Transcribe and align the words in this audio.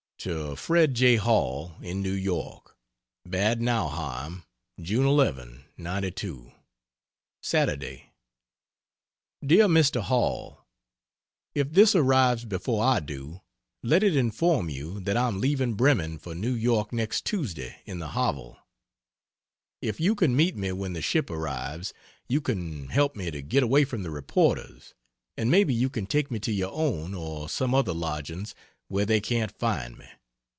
To 0.25 0.55
Fred 0.55 0.93
J. 0.93 1.15
Hall, 1.15 1.77
in 1.81 2.03
New 2.03 2.11
York: 2.13 2.77
BAD 3.25 3.59
NAUHEIM, 3.59 4.43
June 4.79 5.07
11, 5.07 5.65
'92. 5.77 6.51
Saturday. 7.41 8.13
DEAR 9.43 9.65
MR. 9.67 10.01
HALL, 10.03 10.63
If 11.55 11.71
this 11.73 11.95
arrives 11.95 12.45
before 12.45 12.83
I 12.85 12.99
do, 12.99 13.41
let 13.81 14.03
it 14.03 14.15
inform 14.15 14.69
you 14.69 14.99
that 14.99 15.17
I 15.17 15.27
am 15.27 15.41
leaving 15.41 15.73
Bremen 15.73 16.19
for 16.19 16.35
New 16.35 16.53
York 16.53 16.93
next 16.93 17.25
Tuesday 17.25 17.81
in 17.85 17.97
the 17.97 18.09
"Havel." 18.09 18.59
If 19.81 19.99
you 19.99 20.13
can 20.13 20.35
meet 20.35 20.55
me 20.55 20.71
when 20.71 20.93
the 20.93 21.01
ship 21.01 21.31
arrives, 21.31 21.95
you 22.29 22.41
can 22.41 22.89
help 22.89 23.15
me 23.15 23.31
to 23.31 23.41
get 23.41 23.63
away 23.63 23.85
from 23.85 24.03
the 24.03 24.11
reporters; 24.11 24.93
and 25.35 25.49
maybe 25.49 25.73
you 25.73 25.89
can 25.89 26.05
take 26.05 26.29
me 26.29 26.37
to 26.41 26.51
your 26.51 26.71
own 26.71 27.15
or 27.15 27.49
some 27.49 27.73
other 27.73 27.93
lodgings 27.95 28.53
where 28.87 29.05
they 29.05 29.21
can't 29.21 29.53
find 29.57 29.97
me. 29.97 30.05